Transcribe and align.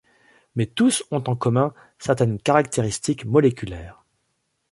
Mais 0.55 0.65
tous 0.65 1.03
ont 1.11 1.23
en 1.29 1.35
commun 1.35 1.75
certaines 1.99 2.39
caractéristiques 2.41 3.23
moléculaires. 3.25 4.03